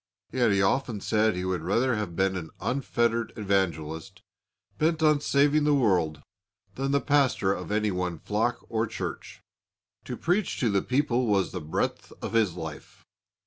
[0.31, 4.23] Yet he often said he would rather have been an unfettered evangelist,
[4.79, 6.23] bent on saving the world,
[6.73, 9.43] than the pastor of any one flock or church.
[10.05, 13.05] To preach to the people was the breath of his life.